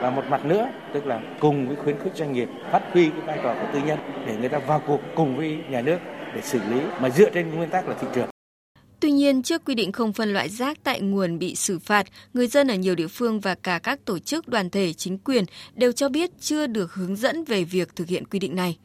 Và 0.00 0.10
một 0.10 0.22
mặt 0.30 0.44
nữa 0.44 0.68
tức 0.94 1.06
là 1.06 1.20
cùng 1.40 1.68
với 1.68 1.76
khuyến 1.76 1.96
khích 2.04 2.12
doanh 2.16 2.32
nghiệp 2.32 2.48
phát 2.70 2.82
huy 2.92 3.10
cái 3.10 3.20
vai 3.26 3.38
trò 3.42 3.54
của 3.54 3.68
tư 3.72 3.80
nhân 3.86 3.98
để 4.26 4.36
người 4.36 4.48
ta 4.48 4.58
vào 4.58 4.82
cuộc 4.86 5.00
cùng 5.14 5.36
với 5.36 5.58
nhà 5.70 5.80
nước 5.80 5.98
để 6.34 6.40
xử 6.42 6.58
lý 6.70 6.80
mà 7.00 7.10
dựa 7.10 7.30
trên 7.30 7.54
nguyên 7.54 7.70
tắc 7.70 7.88
là 7.88 7.94
thị 8.00 8.06
trường. 8.14 8.28
Tuy 9.00 9.12
nhiên, 9.12 9.42
trước 9.42 9.64
quy 9.64 9.74
định 9.74 9.92
không 9.92 10.12
phân 10.12 10.32
loại 10.32 10.48
rác 10.48 10.78
tại 10.84 11.00
nguồn 11.00 11.38
bị 11.38 11.54
xử 11.54 11.78
phạt, 11.78 12.06
người 12.34 12.46
dân 12.46 12.68
ở 12.68 12.74
nhiều 12.74 12.94
địa 12.94 13.06
phương 13.06 13.40
và 13.40 13.54
cả 13.54 13.78
các 13.82 14.04
tổ 14.04 14.18
chức 14.18 14.48
đoàn 14.48 14.70
thể 14.70 14.92
chính 14.92 15.18
quyền 15.18 15.44
đều 15.74 15.92
cho 15.92 16.08
biết 16.08 16.30
chưa 16.40 16.66
được 16.66 16.92
hướng 16.92 17.16
dẫn 17.16 17.44
về 17.44 17.64
việc 17.64 17.96
thực 17.96 18.08
hiện 18.08 18.24
quy 18.26 18.38
định 18.38 18.56
này. 18.56 18.78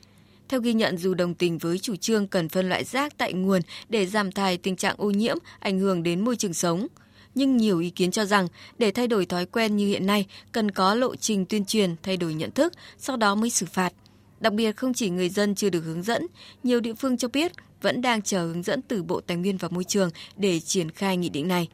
Theo 0.50 0.62
ghi 0.62 0.74
nhận, 0.74 0.98
dù 0.98 1.13
đồng 1.13 1.34
tình 1.34 1.57
với 1.57 1.80
chủ 1.80 1.96
trương 1.96 2.28
cần 2.28 2.50
phân 2.50 2.69
loại 2.69 2.84
rác 2.84 3.18
tại 3.18 3.34
nguồn 3.34 3.62
để 3.90 4.06
giảm 4.06 4.31
thải 4.31 4.57
tình 4.57 4.75
trạng 4.75 4.96
ô 4.98 5.12
nhiễm, 5.12 5.38
ảnh 5.60 5.80
hưởng 5.80 6.04
đến 6.04 6.25
môi 6.25 6.36
trường 6.36 6.54
sống, 6.54 6.88
nhưng 7.36 7.57
nhiều 7.57 7.80
ý 7.80 7.90
kiến 7.90 8.12
cho 8.12 8.25
rằng 8.25 8.48
để 8.78 8.92
thay 8.92 9.07
đổi 9.07 9.25
thói 9.25 9.46
quen 9.46 9.78
như 9.78 9.88
hiện 9.88 10.06
nay, 10.06 10.25
cần 10.51 10.72
có 10.72 10.96
lộ 10.96 11.16
trình 11.16 11.46
tuyên 11.46 11.66
truyền, 11.66 11.96
thay 12.04 12.18
đổi 12.18 12.34
nhận 12.34 12.51
thức, 12.51 12.74
sau 12.98 13.18
đó 13.18 13.36
mới 13.36 13.50
xử 13.50 13.66
phạt. 13.66 13.94
Đặc 14.40 14.54
biệt 14.54 14.72
không 14.78 14.94
chỉ 14.94 15.10
người 15.10 15.30
dân 15.30 15.56
chưa 15.56 15.69
được 15.69 15.81
hướng 15.86 16.04
dẫn, 16.04 16.28
nhiều 16.63 16.80
địa 16.80 16.94
phương 16.94 17.18
cho 17.18 17.28
biết 17.28 17.52
vẫn 17.81 18.02
đang 18.02 18.22
chờ 18.22 18.48
hướng 18.48 18.63
dẫn 18.63 18.81
từ 18.81 19.04
Bộ 19.04 19.22
Tài 19.22 19.38
nguyên 19.38 19.57
và 19.57 19.68
Môi 19.72 19.84
trường 19.84 20.10
để 20.38 20.60
triển 20.60 20.92
khai 20.92 21.18
nghị 21.18 21.30
định 21.30 21.48
này. 21.48 21.68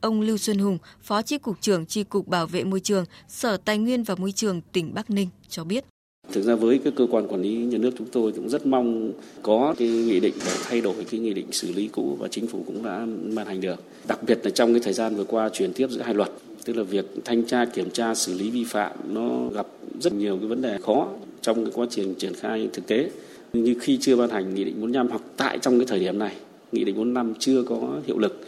Ông 0.00 0.20
Lưu 0.20 0.36
Xuân 0.38 0.58
Hùng, 0.58 0.78
Phó 1.02 1.22
Chi 1.22 1.38
cục 1.38 1.60
trưởng 1.60 1.86
Chi 1.86 2.04
cục 2.04 2.28
Bảo 2.28 2.46
vệ 2.46 2.64
môi 2.64 2.80
trường, 2.80 3.04
Sở 3.28 3.56
Tài 3.56 3.78
nguyên 3.78 4.04
và 4.04 4.14
Môi 4.14 4.32
trường 4.32 4.60
tỉnh 4.60 4.94
Bắc 4.94 5.10
Ninh 5.10 5.28
cho 5.48 5.64
biết. 5.64 5.84
Thực 6.32 6.42
ra 6.42 6.54
với 6.54 6.78
cái 6.78 6.92
cơ 6.96 7.06
quan 7.10 7.28
quản 7.28 7.42
lý 7.42 7.56
nhà 7.56 7.78
nước 7.78 7.90
chúng 7.98 8.06
tôi 8.12 8.32
cũng 8.32 8.48
rất 8.48 8.66
mong 8.66 9.12
có 9.42 9.74
cái 9.78 9.88
nghị 9.88 10.20
định 10.20 10.34
để 10.44 10.52
thay 10.64 10.80
đổi 10.80 10.94
cái 11.10 11.20
nghị 11.20 11.34
định 11.34 11.46
xử 11.52 11.72
lý 11.72 11.88
cũ 11.88 12.16
và 12.20 12.28
chính 12.28 12.46
phủ 12.46 12.62
cũng 12.66 12.84
đã 12.84 13.06
ban 13.34 13.46
hành 13.46 13.60
được. 13.60 13.82
Đặc 14.08 14.22
biệt 14.26 14.38
là 14.44 14.50
trong 14.50 14.72
cái 14.72 14.80
thời 14.84 14.92
gian 14.92 15.16
vừa 15.16 15.24
qua 15.24 15.48
chuyển 15.48 15.72
tiếp 15.72 15.86
giữa 15.90 16.02
hai 16.02 16.14
luật, 16.14 16.30
tức 16.64 16.76
là 16.76 16.82
việc 16.82 17.06
thanh 17.24 17.44
tra 17.44 17.64
kiểm 17.64 17.90
tra 17.90 18.14
xử 18.14 18.34
lý 18.34 18.50
vi 18.50 18.64
phạm 18.64 18.92
nó 19.08 19.48
gặp 19.54 19.66
rất 20.00 20.12
nhiều 20.12 20.36
cái 20.36 20.46
vấn 20.46 20.62
đề 20.62 20.78
khó 20.82 21.08
trong 21.42 21.64
cái 21.64 21.72
quá 21.74 21.86
trình 21.90 22.14
triển 22.14 22.34
khai 22.34 22.68
thực 22.72 22.86
tế. 22.86 23.10
Như 23.52 23.74
khi 23.80 23.98
chưa 24.00 24.16
ban 24.16 24.30
hành 24.30 24.54
nghị 24.54 24.64
định 24.64 24.74
45 24.80 25.08
hoặc 25.08 25.22
tại 25.36 25.58
trong 25.58 25.78
cái 25.78 25.86
thời 25.86 25.98
điểm 25.98 26.18
này, 26.18 26.36
nghị 26.72 26.84
định 26.84 26.96
45 26.96 27.34
chưa 27.38 27.62
có 27.62 28.00
hiệu 28.06 28.18
lực 28.18 28.40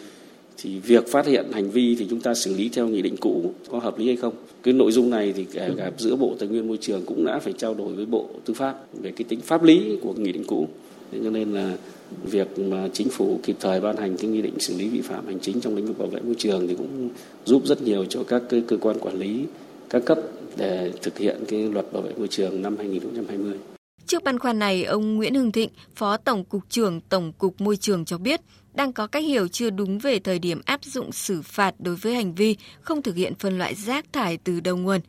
thì 0.56 0.78
việc 0.78 1.08
phát 1.08 1.26
hiện 1.26 1.46
hành 1.52 1.70
vi 1.70 1.96
thì 1.99 2.06
chúng 2.10 2.20
ta 2.20 2.34
xử 2.34 2.54
lý 2.54 2.69
theo 2.69 2.88
nghị 2.88 3.02
định 3.02 3.16
cũ, 3.16 3.52
có 3.70 3.78
hợp 3.78 3.99
lý 3.99 4.06
hay 4.06 4.16
không 4.16 4.34
cái 4.62 4.75
nội 4.75 4.93
dung 4.93 5.10
này 5.10 5.32
thì 5.37 5.46
kể 5.52 5.70
cả 5.76 5.90
giữa 5.99 6.16
bộ 6.16 6.34
tài 6.38 6.49
nguyên 6.49 6.69
môi 6.69 6.78
trường 6.81 7.02
cũng 7.06 7.25
đã 7.25 7.38
phải 7.38 7.52
trao 7.52 7.75
đổi 7.75 7.93
với 7.93 8.06
bộ 8.06 8.28
tư 8.44 8.54
pháp 8.54 8.76
về 9.02 9.12
cái 9.16 9.25
tính 9.28 9.40
pháp 9.40 9.62
lý 9.62 9.99
của 10.02 10.14
nghị 10.14 10.32
định 10.32 10.44
cũ 10.46 10.69
thế 11.12 11.19
cho 11.25 11.31
nên 11.31 11.52
là 11.52 11.76
việc 12.25 12.58
mà 12.58 12.88
chính 12.93 13.08
phủ 13.08 13.40
kịp 13.43 13.56
thời 13.60 13.81
ban 13.81 13.96
hành 13.96 14.16
cái 14.16 14.31
nghị 14.31 14.43
định 14.43 14.58
xử 14.58 14.76
lý 14.76 14.88
vi 14.88 15.00
phạm 15.00 15.26
hành 15.26 15.38
chính 15.40 15.60
trong 15.60 15.76
lĩnh 15.76 15.87
vực 15.87 15.99
bảo 15.99 16.08
vệ 16.08 16.20
môi 16.20 16.34
trường 16.38 16.69
thì 16.69 16.75
cũng 16.75 17.08
giúp 17.44 17.66
rất 17.66 17.82
nhiều 17.82 18.04
cho 18.04 18.25
các 18.25 18.43
cái 18.49 18.62
cơ 18.66 18.76
quan 18.76 18.99
quản 18.99 19.19
lý 19.19 19.44
các 19.90 20.04
cấp 20.04 20.19
để 20.56 20.93
thực 21.02 21.19
hiện 21.19 21.37
cái 21.49 21.62
luật 21.62 21.93
bảo 21.93 22.02
vệ 22.02 22.12
môi 22.16 22.28
trường 22.28 22.62
năm 22.62 22.76
2020. 22.76 23.71
Trước 24.12 24.24
băn 24.24 24.38
khoăn 24.38 24.58
này, 24.58 24.84
ông 24.84 25.16
Nguyễn 25.16 25.34
Hưng 25.34 25.52
Thịnh, 25.52 25.70
Phó 25.96 26.16
Tổng 26.16 26.44
cục 26.44 26.62
trưởng 26.68 27.00
Tổng 27.00 27.32
cục 27.32 27.60
Môi 27.60 27.76
trường 27.76 28.04
cho 28.04 28.18
biết, 28.18 28.40
đang 28.74 28.92
có 28.92 29.06
cách 29.06 29.24
hiểu 29.24 29.48
chưa 29.48 29.70
đúng 29.70 29.98
về 29.98 30.18
thời 30.18 30.38
điểm 30.38 30.60
áp 30.64 30.84
dụng 30.84 31.12
xử 31.12 31.42
phạt 31.42 31.74
đối 31.78 31.96
với 31.96 32.14
hành 32.14 32.34
vi 32.34 32.56
không 32.80 33.02
thực 33.02 33.16
hiện 33.16 33.34
phân 33.34 33.58
loại 33.58 33.74
rác 33.74 34.12
thải 34.12 34.36
từ 34.36 34.60
đầu 34.60 34.76
nguồn. 34.76 35.00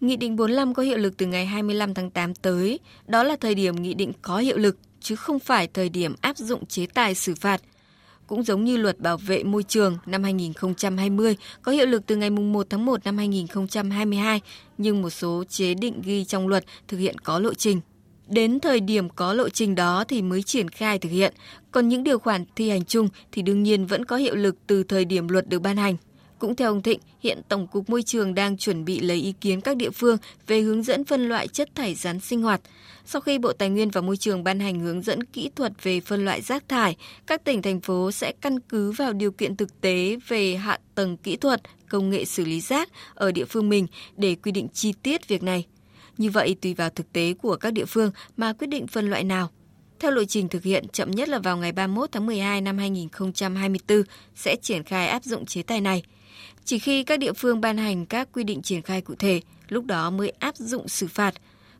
Nghị 0.00 0.16
định 0.16 0.36
45 0.36 0.74
có 0.74 0.82
hiệu 0.82 0.98
lực 0.98 1.16
từ 1.16 1.26
ngày 1.26 1.46
25 1.46 1.94
tháng 1.94 2.10
8 2.10 2.34
tới, 2.34 2.78
đó 3.06 3.22
là 3.22 3.36
thời 3.40 3.54
điểm 3.54 3.82
nghị 3.82 3.94
định 3.94 4.12
có 4.22 4.38
hiệu 4.38 4.56
lực, 4.56 4.76
chứ 5.00 5.16
không 5.16 5.38
phải 5.38 5.68
thời 5.74 5.88
điểm 5.88 6.14
áp 6.20 6.36
dụng 6.36 6.66
chế 6.66 6.86
tài 6.86 7.14
xử 7.14 7.34
phạt. 7.34 7.60
Cũng 8.26 8.42
giống 8.42 8.64
như 8.64 8.76
luật 8.76 9.00
bảo 9.00 9.16
vệ 9.16 9.42
môi 9.42 9.62
trường 9.62 9.98
năm 10.06 10.22
2020 10.22 11.36
có 11.62 11.72
hiệu 11.72 11.86
lực 11.86 12.02
từ 12.06 12.16
ngày 12.16 12.30
1 12.30 12.66
tháng 12.70 12.84
1 12.84 13.04
năm 13.04 13.18
2022, 13.18 14.40
nhưng 14.78 15.02
một 15.02 15.10
số 15.10 15.44
chế 15.48 15.74
định 15.74 16.02
ghi 16.04 16.24
trong 16.24 16.48
luật 16.48 16.64
thực 16.88 16.98
hiện 16.98 17.18
có 17.18 17.38
lộ 17.38 17.54
trình. 17.54 17.80
Đến 18.32 18.60
thời 18.60 18.80
điểm 18.80 19.08
có 19.08 19.32
lộ 19.32 19.48
trình 19.48 19.74
đó 19.74 20.04
thì 20.08 20.22
mới 20.22 20.42
triển 20.42 20.68
khai 20.68 20.98
thực 20.98 21.08
hiện, 21.08 21.34
còn 21.70 21.88
những 21.88 22.04
điều 22.04 22.18
khoản 22.18 22.44
thi 22.56 22.70
hành 22.70 22.84
chung 22.84 23.08
thì 23.32 23.42
đương 23.42 23.62
nhiên 23.62 23.86
vẫn 23.86 24.04
có 24.04 24.16
hiệu 24.16 24.34
lực 24.34 24.56
từ 24.66 24.82
thời 24.82 25.04
điểm 25.04 25.28
luật 25.28 25.48
được 25.48 25.62
ban 25.62 25.76
hành. 25.76 25.96
Cũng 26.38 26.56
theo 26.56 26.70
ông 26.70 26.82
Thịnh, 26.82 27.00
hiện 27.20 27.40
Tổng 27.48 27.66
cục 27.66 27.90
Môi 27.90 28.02
trường 28.02 28.34
đang 28.34 28.56
chuẩn 28.56 28.84
bị 28.84 29.00
lấy 29.00 29.16
ý 29.16 29.32
kiến 29.40 29.60
các 29.60 29.76
địa 29.76 29.90
phương 29.90 30.16
về 30.46 30.60
hướng 30.60 30.82
dẫn 30.82 31.04
phân 31.04 31.28
loại 31.28 31.48
chất 31.48 31.74
thải 31.74 31.94
rắn 31.94 32.20
sinh 32.20 32.42
hoạt. 32.42 32.60
Sau 33.06 33.20
khi 33.20 33.38
Bộ 33.38 33.52
Tài 33.52 33.70
nguyên 33.70 33.90
và 33.90 34.00
Môi 34.00 34.16
trường 34.16 34.44
ban 34.44 34.60
hành 34.60 34.80
hướng 34.80 35.02
dẫn 35.02 35.24
kỹ 35.24 35.50
thuật 35.56 35.72
về 35.82 36.00
phân 36.00 36.24
loại 36.24 36.40
rác 36.40 36.68
thải, 36.68 36.96
các 37.26 37.44
tỉnh 37.44 37.62
thành 37.62 37.80
phố 37.80 38.12
sẽ 38.12 38.32
căn 38.40 38.60
cứ 38.60 38.90
vào 38.90 39.12
điều 39.12 39.32
kiện 39.32 39.56
thực 39.56 39.80
tế 39.80 40.16
về 40.28 40.56
hạ 40.56 40.78
tầng 40.94 41.16
kỹ 41.16 41.36
thuật, 41.36 41.60
công 41.88 42.10
nghệ 42.10 42.24
xử 42.24 42.44
lý 42.44 42.60
rác 42.60 42.88
ở 43.14 43.32
địa 43.32 43.44
phương 43.44 43.68
mình 43.68 43.86
để 44.16 44.34
quy 44.34 44.52
định 44.52 44.68
chi 44.68 44.92
tiết 45.02 45.28
việc 45.28 45.42
này. 45.42 45.66
Như 46.18 46.30
vậy, 46.30 46.56
tùy 46.62 46.74
vào 46.74 46.90
thực 46.90 47.12
tế 47.12 47.34
của 47.42 47.56
các 47.56 47.72
địa 47.72 47.84
phương 47.84 48.10
mà 48.36 48.52
quyết 48.52 48.66
định 48.66 48.86
phân 48.86 49.10
loại 49.10 49.24
nào. 49.24 49.50
Theo 50.00 50.10
lộ 50.10 50.24
trình 50.24 50.48
thực 50.48 50.62
hiện, 50.62 50.88
chậm 50.88 51.10
nhất 51.10 51.28
là 51.28 51.38
vào 51.38 51.56
ngày 51.56 51.72
31 51.72 52.12
tháng 52.12 52.26
12 52.26 52.60
năm 52.60 52.78
2024 52.78 54.02
sẽ 54.34 54.56
triển 54.56 54.82
khai 54.84 55.08
áp 55.08 55.24
dụng 55.24 55.46
chế 55.46 55.62
tài 55.62 55.80
này. 55.80 56.02
Chỉ 56.64 56.78
khi 56.78 57.04
các 57.04 57.18
địa 57.18 57.32
phương 57.32 57.60
ban 57.60 57.78
hành 57.78 58.06
các 58.06 58.28
quy 58.32 58.44
định 58.44 58.62
triển 58.62 58.82
khai 58.82 59.00
cụ 59.00 59.14
thể, 59.18 59.40
lúc 59.68 59.84
đó 59.84 60.10
mới 60.10 60.30
áp 60.30 60.56
dụng 60.56 60.88
xử 60.88 61.06
phạt. 61.06 61.34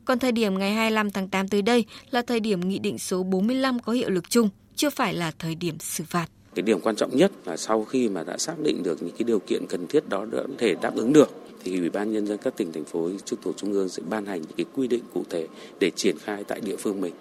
Còn 0.05 0.19
thời 0.19 0.33
điểm 0.33 0.59
ngày 0.59 0.73
25 0.73 1.11
tháng 1.11 1.29
8 1.29 1.49
tới 1.49 1.62
đây 1.62 1.85
là 2.11 2.23
thời 2.23 2.41
điểm 2.41 2.69
Nghị 2.69 2.79
định 2.79 2.99
số 2.99 3.23
45 3.23 3.79
có 3.79 3.93
hiệu 3.93 4.11
lực 4.11 4.31
chung, 4.31 4.49
chưa 4.77 4.91
phải 4.91 5.15
là 5.15 5.33
thời 5.39 5.55
điểm 5.55 5.79
xử 5.79 6.05
phạt. 6.05 6.27
Cái 6.55 6.62
điểm 6.62 6.81
quan 6.81 6.97
trọng 6.97 7.17
nhất 7.17 7.33
là 7.45 7.57
sau 7.57 7.85
khi 7.85 8.09
mà 8.09 8.23
đã 8.23 8.39
xác 8.39 8.59
định 8.59 8.83
được 8.83 9.03
những 9.03 9.15
cái 9.19 9.25
điều 9.25 9.39
kiện 9.39 9.67
cần 9.69 9.87
thiết 9.87 10.09
đó 10.09 10.25
đã 10.25 10.43
thể 10.59 10.75
đáp 10.83 10.95
ứng 10.95 11.12
được 11.12 11.41
thì 11.64 11.78
Ủy 11.78 11.90
ban 11.90 12.12
nhân 12.12 12.26
dân 12.26 12.38
các 12.38 12.57
tỉnh 12.57 12.73
thành 12.73 12.85
phố 12.85 13.11
trực 13.25 13.42
thuộc 13.42 13.57
trung 13.57 13.73
ương 13.73 13.88
sẽ 13.88 14.02
ban 14.09 14.26
hành 14.26 14.40
những 14.40 14.57
cái 14.57 14.66
quy 14.75 14.88
định 14.88 15.02
cụ 15.14 15.25
thể 15.31 15.47
để 15.81 15.90
triển 15.97 16.16
khai 16.19 16.45
tại 16.45 16.61
địa 16.61 16.76
phương 16.76 17.00
mình 17.00 17.14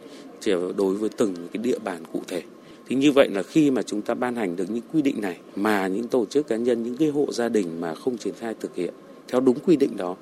đối 0.77 0.95
với 0.95 1.10
từng 1.10 1.36
cái 1.53 1.63
địa 1.63 1.79
bàn 1.79 2.03
cụ 2.13 2.21
thể 2.27 2.41
Thì 2.91 2.95
như 2.95 3.12
vậy 3.12 3.29
là 3.29 3.43
khi 3.43 3.71
mà 3.71 3.81
chúng 3.81 4.01
ta 4.01 4.13
ban 4.13 4.36
hành 4.36 4.55
được 4.55 4.69
những 4.69 4.83
quy 4.93 5.01
định 5.01 5.21
này 5.21 5.39
mà 5.55 5.88
những 5.88 6.07
tổ 6.07 6.25
chức 6.25 6.48
cá 6.48 6.55
nhân, 6.55 6.83
những 6.83 6.98
cái 6.98 7.10
hộ 7.10 7.27
gia 7.31 7.50
đình 7.50 7.81
mà 7.81 7.95
không 7.95 8.17
triển 8.17 8.33
khai 8.39 8.53
thực 8.60 8.75
hiện 8.75 8.93
theo 9.27 9.41
đúng 9.41 9.60
quy 9.60 9.75
định 9.75 9.98
đó 9.98 10.15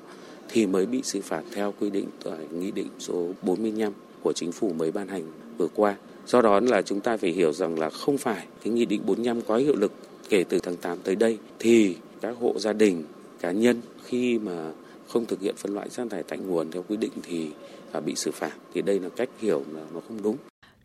thì 0.48 0.66
mới 0.66 0.86
bị 0.86 1.00
xử 1.02 1.20
phạt 1.20 1.42
theo 1.52 1.74
quy 1.80 1.90
định 1.90 2.06
tại 2.24 2.38
Nghị 2.60 2.70
định 2.70 2.88
số 2.98 3.28
45 3.42 3.92
của 4.22 4.32
Chính 4.32 4.52
phủ 4.52 4.72
mới 4.72 4.92
ban 4.92 5.08
hành 5.08 5.22
vừa 5.58 5.68
qua. 5.74 5.96
Do 6.26 6.42
đó 6.42 6.60
là 6.60 6.82
chúng 6.82 7.00
ta 7.00 7.16
phải 7.16 7.30
hiểu 7.30 7.52
rằng 7.52 7.78
là 7.78 7.90
không 7.90 8.18
phải 8.18 8.46
cái 8.64 8.72
Nghị 8.72 8.84
định 8.84 9.02
45 9.06 9.40
có 9.40 9.56
hiệu 9.56 9.76
lực 9.76 9.92
kể 10.28 10.44
từ 10.44 10.58
tháng 10.58 10.76
8 10.76 10.98
tới 11.04 11.16
đây 11.16 11.38
thì 11.58 11.96
các 12.20 12.36
hộ 12.40 12.54
gia 12.58 12.72
đình, 12.72 13.04
cá 13.40 13.50
nhân 13.50 13.80
khi 14.04 14.38
mà 14.38 14.72
không 15.08 15.26
thực 15.26 15.40
hiện 15.40 15.54
phân 15.56 15.74
loại 15.74 15.90
rác 15.90 16.10
thải 16.10 16.22
tại 16.22 16.38
nguồn 16.38 16.70
theo 16.70 16.84
quy 16.88 16.96
định 16.96 17.12
thì 17.22 17.50
à, 17.92 18.00
bị 18.00 18.14
xử 18.14 18.30
phạt. 18.30 18.52
Thì 18.74 18.82
đây 18.82 19.00
là 19.00 19.08
cách 19.08 19.28
hiểu 19.38 19.62
là 19.72 19.82
nó 19.94 20.00
không 20.08 20.22
đúng. 20.22 20.36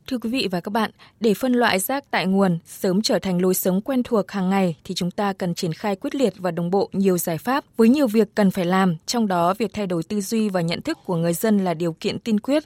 Thưa 0.07 0.17
quý 0.17 0.29
vị 0.29 0.47
và 0.51 0.59
các 0.59 0.69
bạn, 0.69 0.91
để 1.19 1.33
phân 1.33 1.53
loại 1.53 1.79
rác 1.79 2.03
tại 2.11 2.25
nguồn 2.25 2.57
sớm 2.65 3.01
trở 3.01 3.19
thành 3.19 3.41
lối 3.41 3.53
sống 3.53 3.81
quen 3.81 4.03
thuộc 4.03 4.31
hàng 4.31 4.49
ngày 4.49 4.75
thì 4.83 4.95
chúng 4.95 5.11
ta 5.11 5.33
cần 5.33 5.55
triển 5.55 5.73
khai 5.73 5.95
quyết 5.95 6.15
liệt 6.15 6.33
và 6.37 6.51
đồng 6.51 6.71
bộ 6.71 6.89
nhiều 6.93 7.17
giải 7.17 7.37
pháp 7.37 7.63
với 7.77 7.89
nhiều 7.89 8.07
việc 8.07 8.27
cần 8.35 8.51
phải 8.51 8.65
làm, 8.65 8.95
trong 9.05 9.27
đó 9.27 9.53
việc 9.53 9.73
thay 9.73 9.87
đổi 9.87 10.03
tư 10.03 10.21
duy 10.21 10.49
và 10.49 10.61
nhận 10.61 10.81
thức 10.81 10.97
của 11.05 11.15
người 11.15 11.33
dân 11.33 11.57
là 11.57 11.73
điều 11.73 11.93
kiện 11.93 12.19
tiên 12.19 12.39
quyết. 12.39 12.63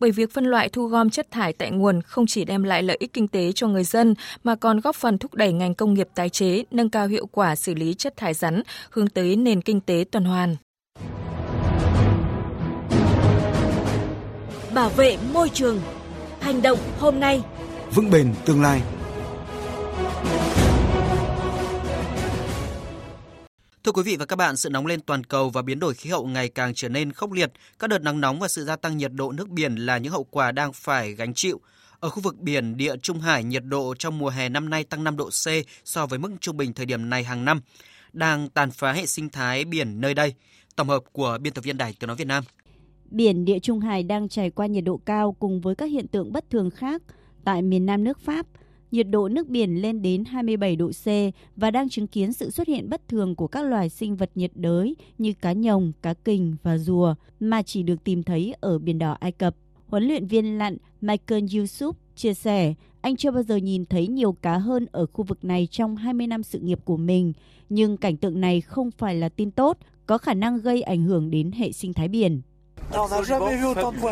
Bởi 0.00 0.10
việc 0.10 0.32
phân 0.32 0.44
loại 0.44 0.68
thu 0.68 0.86
gom 0.86 1.10
chất 1.10 1.30
thải 1.30 1.52
tại 1.52 1.70
nguồn 1.70 2.02
không 2.02 2.26
chỉ 2.26 2.44
đem 2.44 2.62
lại 2.62 2.82
lợi 2.82 2.96
ích 3.00 3.12
kinh 3.12 3.28
tế 3.28 3.52
cho 3.52 3.68
người 3.68 3.84
dân 3.84 4.14
mà 4.44 4.54
còn 4.54 4.80
góp 4.80 4.96
phần 4.96 5.18
thúc 5.18 5.34
đẩy 5.34 5.52
ngành 5.52 5.74
công 5.74 5.94
nghiệp 5.94 6.08
tái 6.14 6.28
chế, 6.28 6.64
nâng 6.70 6.90
cao 6.90 7.06
hiệu 7.06 7.26
quả 7.26 7.56
xử 7.56 7.74
lý 7.74 7.94
chất 7.94 8.16
thải 8.16 8.34
rắn, 8.34 8.62
hướng 8.90 9.08
tới 9.08 9.36
nền 9.36 9.62
kinh 9.62 9.80
tế 9.80 10.04
tuần 10.10 10.24
hoàn. 10.24 10.56
Bảo 14.74 14.88
vệ 14.88 15.18
môi 15.32 15.48
trường 15.48 15.80
Hành 16.42 16.62
động 16.62 16.78
hôm 16.98 17.20
nay, 17.20 17.42
vững 17.94 18.10
bền 18.10 18.34
tương 18.44 18.62
lai. 18.62 18.82
Thưa 23.84 23.92
quý 23.92 24.02
vị 24.02 24.16
và 24.16 24.26
các 24.26 24.36
bạn, 24.36 24.56
sự 24.56 24.70
nóng 24.70 24.86
lên 24.86 25.00
toàn 25.00 25.24
cầu 25.24 25.50
và 25.50 25.62
biến 25.62 25.80
đổi 25.80 25.94
khí 25.94 26.10
hậu 26.10 26.26
ngày 26.26 26.48
càng 26.48 26.74
trở 26.74 26.88
nên 26.88 27.12
khốc 27.12 27.32
liệt. 27.32 27.52
Các 27.78 27.90
đợt 27.90 28.02
nắng 28.02 28.20
nóng 28.20 28.40
và 28.40 28.48
sự 28.48 28.64
gia 28.64 28.76
tăng 28.76 28.96
nhiệt 28.96 29.12
độ 29.14 29.32
nước 29.32 29.48
biển 29.48 29.76
là 29.76 29.98
những 29.98 30.12
hậu 30.12 30.24
quả 30.24 30.52
đang 30.52 30.72
phải 30.72 31.12
gánh 31.12 31.34
chịu. 31.34 31.60
Ở 32.00 32.08
khu 32.08 32.22
vực 32.22 32.38
biển 32.38 32.76
địa 32.76 32.96
Trung 33.02 33.20
Hải, 33.20 33.44
nhiệt 33.44 33.64
độ 33.64 33.94
trong 33.98 34.18
mùa 34.18 34.28
hè 34.28 34.48
năm 34.48 34.70
nay 34.70 34.84
tăng 34.84 35.04
5 35.04 35.16
độ 35.16 35.30
C 35.30 35.48
so 35.84 36.06
với 36.06 36.18
mức 36.18 36.30
trung 36.40 36.56
bình 36.56 36.72
thời 36.72 36.86
điểm 36.86 37.10
này 37.10 37.24
hàng 37.24 37.44
năm, 37.44 37.60
đang 38.12 38.48
tàn 38.48 38.70
phá 38.70 38.92
hệ 38.92 39.06
sinh 39.06 39.28
thái 39.28 39.64
biển 39.64 40.00
nơi 40.00 40.14
đây. 40.14 40.34
Tổng 40.76 40.88
hợp 40.88 41.02
của 41.12 41.38
biên 41.40 41.52
tập 41.52 41.64
viên 41.64 41.76
Đài 41.76 41.94
Tiếng 41.98 42.08
nói 42.08 42.16
Việt 42.16 42.26
Nam. 42.26 42.44
Biển 43.12 43.44
Địa 43.44 43.58
Trung 43.58 43.80
Hải 43.80 44.02
đang 44.02 44.28
trải 44.28 44.50
qua 44.50 44.66
nhiệt 44.66 44.84
độ 44.84 44.96
cao 44.96 45.32
cùng 45.32 45.60
với 45.60 45.74
các 45.74 45.86
hiện 45.86 46.08
tượng 46.08 46.32
bất 46.32 46.50
thường 46.50 46.70
khác 46.70 47.02
tại 47.44 47.62
miền 47.62 47.86
Nam 47.86 48.04
nước 48.04 48.18
Pháp. 48.18 48.46
Nhiệt 48.90 49.06
độ 49.10 49.28
nước 49.28 49.48
biển 49.48 49.82
lên 49.82 50.02
đến 50.02 50.24
27 50.24 50.76
độ 50.76 50.90
C 51.04 51.06
và 51.56 51.70
đang 51.70 51.88
chứng 51.88 52.06
kiến 52.06 52.32
sự 52.32 52.50
xuất 52.50 52.68
hiện 52.68 52.88
bất 52.90 53.08
thường 53.08 53.36
của 53.36 53.46
các 53.46 53.62
loài 53.62 53.88
sinh 53.88 54.16
vật 54.16 54.30
nhiệt 54.34 54.50
đới 54.54 54.96
như 55.18 55.32
cá 55.40 55.52
nhồng, 55.52 55.92
cá 56.02 56.14
kình 56.14 56.56
và 56.62 56.78
rùa 56.78 57.14
mà 57.40 57.62
chỉ 57.62 57.82
được 57.82 58.04
tìm 58.04 58.22
thấy 58.22 58.54
ở 58.60 58.78
biển 58.78 58.98
đỏ 58.98 59.16
Ai 59.20 59.32
Cập. 59.32 59.56
Huấn 59.86 60.04
luyện 60.04 60.26
viên 60.26 60.58
lặn 60.58 60.76
Michael 61.00 61.44
Yusuf 61.44 61.92
chia 62.16 62.34
sẻ, 62.34 62.74
anh 63.00 63.16
chưa 63.16 63.30
bao 63.30 63.42
giờ 63.42 63.56
nhìn 63.56 63.84
thấy 63.84 64.06
nhiều 64.06 64.32
cá 64.32 64.58
hơn 64.58 64.86
ở 64.92 65.06
khu 65.06 65.24
vực 65.24 65.44
này 65.44 65.68
trong 65.70 65.96
20 65.96 66.26
năm 66.26 66.42
sự 66.42 66.58
nghiệp 66.58 66.78
của 66.84 66.96
mình, 66.96 67.32
nhưng 67.68 67.96
cảnh 67.96 68.16
tượng 68.16 68.40
này 68.40 68.60
không 68.60 68.90
phải 68.90 69.14
là 69.14 69.28
tin 69.28 69.50
tốt, 69.50 69.78
có 70.06 70.18
khả 70.18 70.34
năng 70.34 70.58
gây 70.58 70.82
ảnh 70.82 71.02
hưởng 71.02 71.30
đến 71.30 71.52
hệ 71.52 71.72
sinh 71.72 71.92
thái 71.92 72.08
biển. 72.08 72.40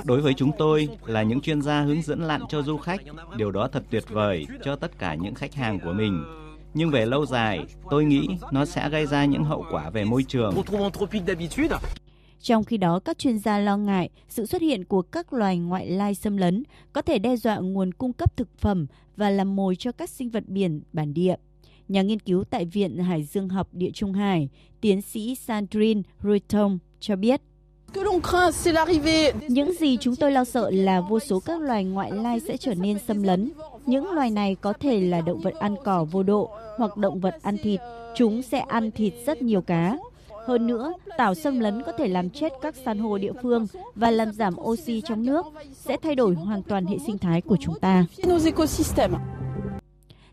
Đối 0.05 0.21
với 0.21 0.35
chúng 0.35 0.50
tôi 0.59 0.89
là 1.07 1.23
những 1.23 1.41
chuyên 1.41 1.62
gia 1.62 1.81
hướng 1.81 2.03
dẫn 2.03 2.21
lặn 2.21 2.43
cho 2.49 2.62
du 2.62 2.77
khách, 2.77 3.00
điều 3.37 3.50
đó 3.50 3.69
thật 3.73 3.83
tuyệt 3.91 4.05
vời 4.09 4.47
cho 4.65 4.77
tất 4.77 4.99
cả 4.99 5.15
những 5.15 5.35
khách 5.35 5.55
hàng 5.55 5.81
của 5.81 5.93
mình. 5.93 6.25
Nhưng 6.75 6.91
về 6.91 7.07
lâu 7.07 7.27
dài, 7.27 7.65
tôi 7.91 8.05
nghĩ 8.05 8.29
nó 8.53 8.65
sẽ 8.65 8.89
gây 8.89 9.07
ra 9.07 9.25
những 9.25 9.45
hậu 9.45 9.65
quả 9.71 9.91
về 9.91 10.05
môi 10.05 10.23
trường. 10.23 10.55
Trong 12.41 12.65
khi 12.65 12.77
đó, 12.77 13.00
các 13.05 13.19
chuyên 13.19 13.39
gia 13.39 13.59
lo 13.59 13.77
ngại 13.77 14.11
sự 14.29 14.47
xuất 14.47 14.62
hiện 14.62 14.85
của 14.85 15.03
các 15.03 15.33
loài 15.33 15.59
ngoại 15.59 15.91
lai 15.91 16.15
xâm 16.15 16.37
lấn 16.37 16.62
có 16.93 17.03
thể 17.03 17.19
đe 17.19 17.37
dọa 17.37 17.59
nguồn 17.59 17.95
cung 17.95 18.12
cấp 18.12 18.37
thực 18.37 18.59
phẩm 18.59 18.87
và 19.17 19.31
làm 19.31 19.57
mồi 19.57 19.77
cho 19.77 19.93
các 19.93 20.11
sinh 20.11 20.31
vật 20.31 20.45
biển 20.47 20.83
bản 20.93 21.15
địa. 21.15 21.35
Nhà 21.89 22.03
nghiên 22.03 22.21
cứu 22.21 22.45
tại 22.45 22.65
Viện 22.65 22.99
Hải 22.99 23.23
dương 23.23 23.49
học 23.49 23.69
Địa 23.73 23.91
Trung 23.95 24.12
Hải, 24.12 24.49
tiến 24.81 25.03
sĩ 25.03 25.35
Sandrine 25.35 26.03
Ruiton 26.23 26.79
cho 27.00 27.17
biết, 27.17 27.41
những 29.49 29.73
gì 29.73 29.97
chúng 30.00 30.16
tôi 30.16 30.32
lo 30.32 30.44
sợ 30.44 30.70
là 30.70 31.00
vô 31.00 31.18
số 31.18 31.40
các 31.40 31.61
loài 31.61 31.85
ngoại 31.85 32.12
lai 32.12 32.40
sẽ 32.40 32.56
trở 32.56 32.75
nên 32.75 32.99
xâm 33.09 33.23
lấn. 33.23 33.50
Những 33.87 34.12
loài 34.12 34.30
này 34.30 34.56
có 34.61 34.73
thể 34.73 35.00
là 35.00 35.20
động 35.20 35.40
vật 35.40 35.54
ăn 35.54 35.75
cỏ 35.85 36.04
vô 36.11 36.23
độ 36.23 36.50
hoặc 36.76 36.97
động 36.97 37.20
vật 37.20 37.35
ăn 37.42 37.56
thịt. 37.62 37.80
Chúng 38.16 38.42
sẽ 38.42 38.59
ăn 38.59 38.90
thịt 38.90 39.14
rất 39.26 39.42
nhiều 39.42 39.61
cá. 39.61 39.99
Hơn 40.47 40.66
nữa, 40.66 40.92
tảo 41.18 41.35
xâm 41.35 41.61
lấn 41.61 41.82
có 41.82 41.92
thể 41.99 42.09
làm 42.09 42.30
chết 42.30 42.52
các 42.62 42.75
san 42.85 42.99
hô 42.99 43.18
địa 43.18 43.32
phương 43.42 43.66
và 43.94 44.11
làm 44.11 44.32
giảm 44.32 44.54
oxy 44.61 45.02
trong 45.04 45.26
nước, 45.26 45.47
sẽ 45.75 45.97
thay 46.02 46.14
đổi 46.14 46.35
hoàn 46.35 46.62
toàn 46.62 46.87
hệ 46.87 46.97
sinh 47.06 47.18
thái 47.18 47.40
của 47.40 47.56
chúng 47.61 47.78
ta. 47.80 48.04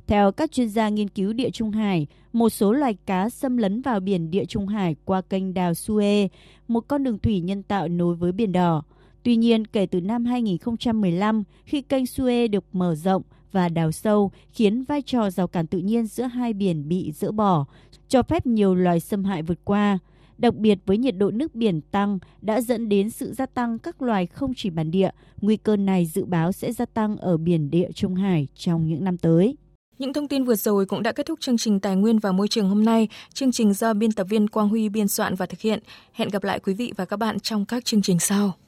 Theo 0.07 0.31
các 0.31 0.51
chuyên 0.51 0.69
gia 0.69 0.89
nghiên 0.89 1.09
cứu 1.09 1.33
địa 1.33 1.49
Trung 1.49 1.71
Hải, 1.71 2.07
một 2.33 2.49
số 2.49 2.73
loài 2.73 2.97
cá 3.05 3.29
xâm 3.29 3.57
lấn 3.57 3.81
vào 3.81 3.99
biển 3.99 4.31
địa 4.31 4.45
Trung 4.45 4.67
Hải 4.67 4.95
qua 5.05 5.21
kênh 5.21 5.53
đào 5.53 5.71
Suez, 5.71 6.27
một 6.67 6.87
con 6.87 7.03
đường 7.03 7.19
thủy 7.19 7.39
nhân 7.39 7.63
tạo 7.63 7.87
nối 7.87 8.15
với 8.15 8.31
Biển 8.31 8.51
Đỏ. 8.51 8.83
Tuy 9.23 9.35
nhiên, 9.35 9.67
kể 9.67 9.85
từ 9.85 10.01
năm 10.01 10.25
2015, 10.25 11.43
khi 11.65 11.81
kênh 11.81 12.03
Suez 12.03 12.49
được 12.49 12.63
mở 12.73 12.95
rộng 12.95 13.21
và 13.51 13.69
đào 13.69 13.91
sâu, 13.91 14.31
khiến 14.49 14.83
vai 14.83 15.01
trò 15.01 15.29
rào 15.29 15.47
cản 15.47 15.67
tự 15.67 15.77
nhiên 15.77 16.05
giữa 16.05 16.23
hai 16.23 16.53
biển 16.53 16.87
bị 16.87 17.11
dỡ 17.11 17.31
bỏ, 17.31 17.65
cho 18.07 18.23
phép 18.23 18.45
nhiều 18.45 18.75
loài 18.75 18.99
xâm 18.99 19.23
hại 19.23 19.43
vượt 19.43 19.59
qua. 19.63 19.99
Đặc 20.37 20.55
biệt 20.55 20.79
với 20.85 20.97
nhiệt 20.97 21.17
độ 21.17 21.31
nước 21.31 21.55
biển 21.55 21.81
tăng 21.81 22.19
đã 22.41 22.61
dẫn 22.61 22.89
đến 22.89 23.09
sự 23.09 23.33
gia 23.33 23.45
tăng 23.45 23.79
các 23.79 24.01
loài 24.01 24.25
không 24.25 24.53
chỉ 24.55 24.69
bản 24.69 24.91
địa, 24.91 25.09
nguy 25.41 25.57
cơ 25.57 25.75
này 25.75 26.05
dự 26.05 26.25
báo 26.25 26.51
sẽ 26.51 26.71
gia 26.71 26.85
tăng 26.85 27.17
ở 27.17 27.37
biển 27.37 27.69
địa 27.69 27.91
Trung 27.91 28.15
Hải 28.15 28.47
trong 28.55 28.87
những 28.87 29.03
năm 29.03 29.17
tới. 29.17 29.55
Những 29.99 30.13
thông 30.13 30.27
tin 30.27 30.43
vừa 30.43 30.55
rồi 30.55 30.85
cũng 30.85 31.03
đã 31.03 31.11
kết 31.11 31.25
thúc 31.25 31.39
chương 31.39 31.57
trình 31.57 31.79
Tài 31.79 31.95
nguyên 31.95 32.19
và 32.19 32.31
Môi 32.31 32.47
trường 32.47 32.69
hôm 32.69 32.85
nay. 32.85 33.07
Chương 33.33 33.51
trình 33.51 33.73
do 33.73 33.93
biên 33.93 34.11
tập 34.11 34.27
viên 34.29 34.47
Quang 34.47 34.69
Huy 34.69 34.89
biên 34.89 35.07
soạn 35.07 35.35
và 35.35 35.45
thực 35.45 35.59
hiện. 35.59 35.79
Hẹn 36.13 36.29
gặp 36.29 36.43
lại 36.43 36.59
quý 36.59 36.73
vị 36.73 36.93
và 36.97 37.05
các 37.05 37.17
bạn 37.17 37.39
trong 37.39 37.65
các 37.65 37.85
chương 37.85 38.01
trình 38.01 38.19
sau. 38.19 38.57